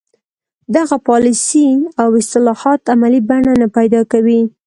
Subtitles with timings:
[0.75, 1.67] دغه پالیسۍ
[2.01, 4.41] او اصلاحات عملي بڼه نه پیدا کوي.